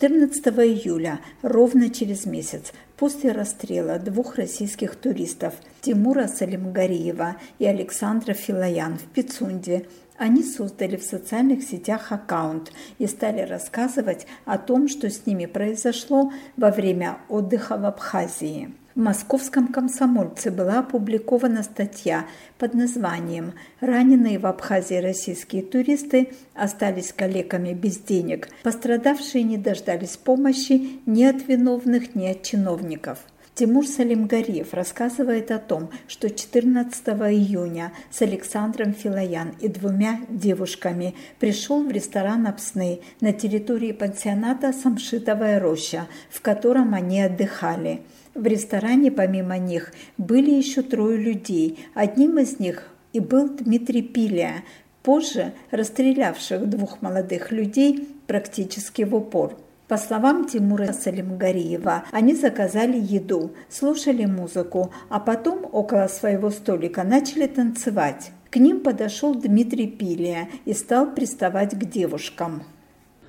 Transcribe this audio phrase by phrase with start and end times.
[0.00, 8.98] 14 июля, ровно через месяц, после расстрела двух российских туристов Тимура Салимгариева и Александра Филоян
[8.98, 15.26] в Пицунде, они создали в социальных сетях аккаунт и стали рассказывать о том, что с
[15.26, 18.72] ними произошло во время отдыха в Абхазии.
[18.94, 22.26] В московском комсомольце была опубликована статья
[22.58, 28.48] под названием «Раненые в Абхазии российские туристы остались коллегами без денег.
[28.62, 33.18] Пострадавшие не дождались помощи ни от виновных, ни от чиновников».
[33.54, 41.84] Тимур Салимгариев рассказывает о том, что 14 июня с Александром Филоян и двумя девушками пришел
[41.84, 48.02] в ресторан «Апсны» на территории пансионата «Самшитовая роща», в котором они отдыхали.
[48.34, 51.78] В ресторане помимо них были еще трое людей.
[51.94, 54.64] Одним из них и был Дмитрий Пилия,
[55.04, 59.56] позже расстрелявших двух молодых людей практически в упор.
[59.94, 67.46] По словам Тимура Салимгариева, они заказали еду, слушали музыку, а потом около своего столика начали
[67.46, 68.32] танцевать.
[68.50, 72.64] К ним подошел Дмитрий Пилия и стал приставать к девушкам.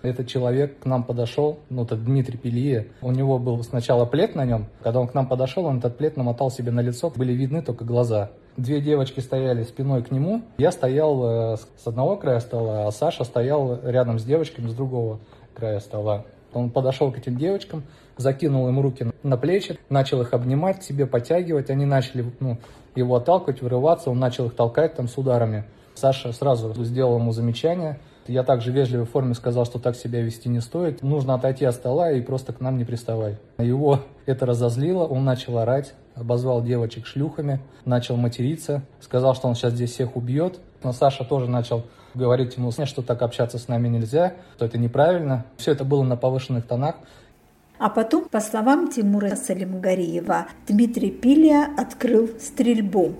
[0.00, 2.86] Этот человек к нам подошел, ну, это Дмитрий Пилия.
[3.02, 4.64] У него был сначала плед на нем.
[4.82, 7.12] Когда он к нам подошел, он этот плед намотал себе на лицо.
[7.14, 8.30] Были видны только глаза.
[8.56, 10.40] Две девочки стояли спиной к нему.
[10.56, 15.20] Я стоял э, с одного края стола, а Саша стоял рядом с девочками с другого
[15.54, 16.24] края стола.
[16.58, 17.82] Он подошел к этим девочкам,
[18.16, 21.70] закинул им руки на плечи, начал их обнимать к себе, подтягивать.
[21.70, 22.58] Они начали ну,
[22.94, 24.10] его отталкивать, вырываться.
[24.10, 25.64] Он начал их толкать там с ударами.
[25.94, 27.98] Саша сразу сделал ему замечание.
[28.26, 31.02] Я также в вежливой форме сказал, что так себя вести не стоит.
[31.02, 33.36] Нужно отойти от стола и просто к нам не приставай.
[33.58, 39.74] Его это разозлило, он начал орать, обозвал девочек шлюхами, начал материться, сказал, что он сейчас
[39.74, 40.58] здесь всех убьет.
[40.82, 45.44] Но Саша тоже начал говорить ему, что так общаться с нами нельзя, что это неправильно.
[45.56, 46.96] Все это было на повышенных тонах.
[47.78, 53.14] А потом, по словам Тимура Салимгариева, Дмитрий Пилия открыл стрельбу.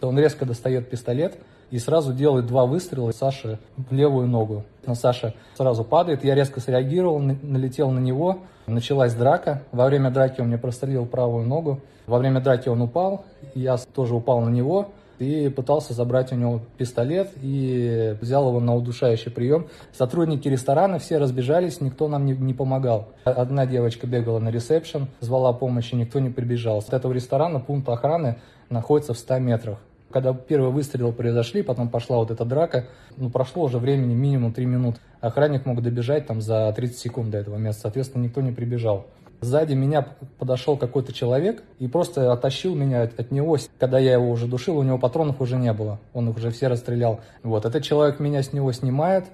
[0.00, 1.38] Он резко достает пистолет
[1.70, 4.64] и сразу делает два выстрела Саше в левую ногу.
[4.86, 9.62] Но Саша сразу падает, я резко среагировал, налетел на него, началась драка.
[9.70, 11.80] Во время драки он мне прострелил правую ногу.
[12.06, 13.24] Во время драки он упал,
[13.54, 14.90] я тоже упал на него
[15.22, 19.68] и пытался забрать у него пистолет и взял его на удушающий прием.
[19.92, 23.08] Сотрудники ресторана все разбежались, никто нам не, не помогал.
[23.24, 26.78] Одна девочка бегала на ресепшн, звала помощи, никто не прибежал.
[26.78, 28.36] От этого ресторана пункт охраны
[28.68, 29.78] находится в 100 метрах.
[30.10, 34.66] Когда первые выстрелы произошли, потом пошла вот эта драка, ну, прошло уже времени минимум 3
[34.66, 34.98] минуты.
[35.20, 39.06] Охранник мог добежать там за 30 секунд до этого места, соответственно, никто не прибежал.
[39.42, 40.06] Сзади меня
[40.38, 43.58] подошел какой-то человек и просто оттащил меня от него.
[43.76, 45.98] Когда я его уже душил, у него патронов уже не было.
[46.14, 47.20] Он их уже все расстрелял.
[47.42, 49.24] Вот, этот человек меня с него снимает,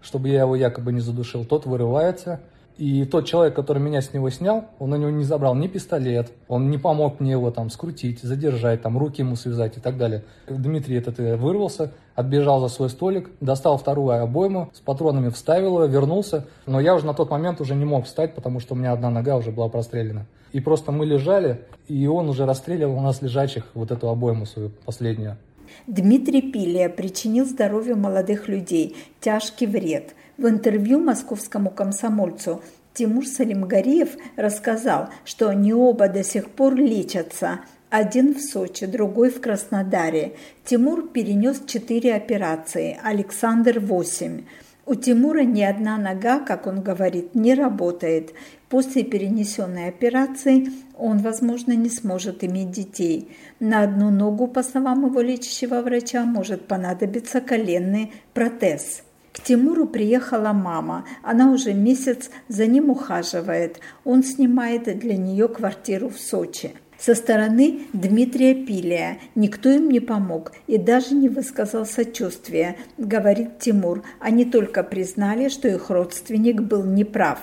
[0.00, 1.44] чтобы я его якобы не задушил.
[1.44, 2.40] Тот вырывается,
[2.78, 6.32] и тот человек, который меня с него снял, он у него не забрал ни пистолет,
[6.46, 10.24] он не помог мне его там скрутить, задержать, там руки ему связать и так далее.
[10.46, 15.88] Дмитрий этот э, вырвался, отбежал за свой столик, достал вторую обойму, с патронами вставил ее,
[15.88, 16.46] вернулся.
[16.66, 19.10] Но я уже на тот момент уже не мог встать, потому что у меня одна
[19.10, 20.26] нога уже была прострелена.
[20.52, 24.70] И просто мы лежали, и он уже расстреливал у нас лежачих вот эту обойму свою
[24.84, 25.38] последнюю.
[25.86, 32.62] Дмитрий Пилия причинил здоровью молодых людей тяжкий вред– в интервью московскому комсомольцу
[32.94, 37.60] Тимур Салимгариев рассказал, что они оба до сих пор лечатся.
[37.90, 40.32] Один в Сочи, другой в Краснодаре.
[40.64, 44.42] Тимур перенес четыре операции, Александр– восемь.
[44.86, 48.32] У Тимура ни одна нога, как он говорит, не работает.
[48.68, 53.36] После перенесенной операции он, возможно, не сможет иметь детей.
[53.58, 59.02] На одну ногу, по словам его лечащего врача, может понадобиться коленный протез.
[59.36, 61.04] К Тимуру приехала мама.
[61.22, 63.80] Она уже месяц за ним ухаживает.
[64.02, 66.72] Он снимает для нее квартиру в Сочи.
[66.98, 74.02] Со стороны Дмитрия Пилия никто им не помог и даже не высказал сочувствия, говорит Тимур.
[74.20, 77.38] Они только признали, что их родственник был неправ.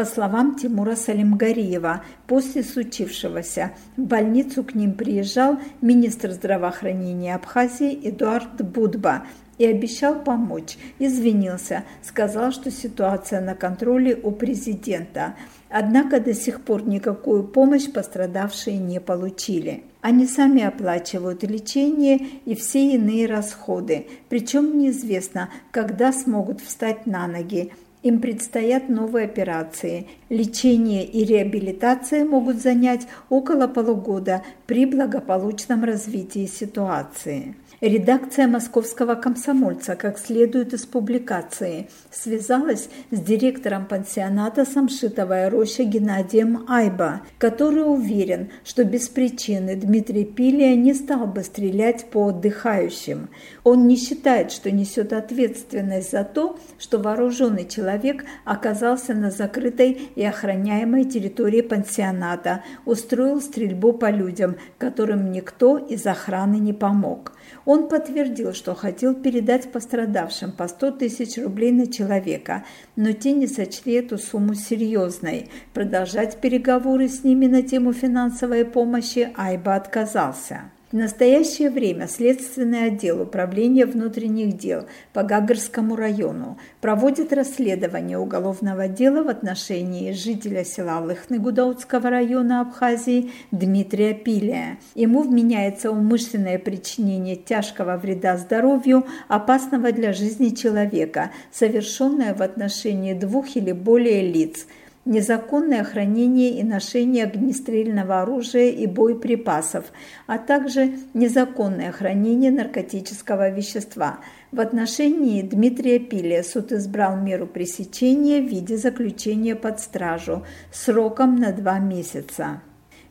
[0.00, 8.62] По словам Тимура Салимгариева, после случившегося в больницу к ним приезжал министр здравоохранения Абхазии Эдуард
[8.62, 9.24] Будба
[9.58, 10.78] и обещал помочь.
[10.98, 15.34] Извинился, сказал, что ситуация на контроле у президента.
[15.68, 19.82] Однако до сих пор никакую помощь пострадавшие не получили.
[20.00, 27.74] Они сами оплачивают лечение и все иные расходы, причем неизвестно, когда смогут встать на ноги.
[28.02, 30.06] Им предстоят новые операции.
[30.30, 37.56] Лечение и реабилитация могут занять около полугода при благополучном развитии ситуации.
[37.80, 47.22] Редакция московского комсомольца, как следует из публикации, связалась с директором пансионата «Самшитовая роща» Геннадием Айба,
[47.38, 53.30] который уверен, что без причины Дмитрий Пилия не стал бы стрелять по отдыхающим.
[53.64, 60.24] Он не считает, что несет ответственность за то, что вооруженный человек оказался на закрытой и
[60.24, 67.32] охраняемой территории пансионата, устроил стрельбу по людям, которым никто из охраны не помог.
[67.64, 73.46] Он подтвердил, что хотел передать пострадавшим по 100 тысяч рублей на человека, но те не
[73.46, 75.48] сочли эту сумму серьезной.
[75.72, 80.70] Продолжать переговоры с ними на тему финансовой помощи Айба отказался.
[80.92, 89.22] В настоящее время Следственный отдел Управления внутренних дел по Гагарскому району проводит расследование уголовного дела
[89.22, 94.80] в отношении жителя села Лыхны Гудаутского района Абхазии Дмитрия Пилия.
[94.96, 103.54] Ему вменяется умышленное причинение тяжкого вреда здоровью, опасного для жизни человека, совершенное в отношении двух
[103.54, 104.66] или более лиц–
[105.10, 109.86] незаконное хранение и ношение огнестрельного оружия и боеприпасов,
[110.28, 114.20] а также незаконное хранение наркотического вещества.
[114.52, 121.52] В отношении Дмитрия Пилия суд избрал меру пресечения в виде заключения под стражу сроком на
[121.52, 122.62] два месяца.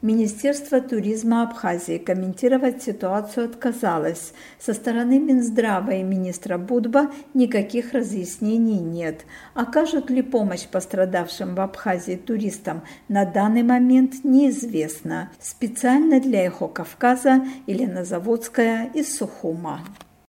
[0.01, 4.33] Министерство туризма Абхазии комментировать ситуацию отказалось.
[4.57, 9.25] Со стороны Минздрава и министра Будба никаких разъяснений нет.
[9.55, 15.31] Окажут ли помощь пострадавшим в Абхазии туристам на данный момент неизвестно.
[15.41, 19.81] Специально для Эхо Кавказа Елена Заводская из Сухума.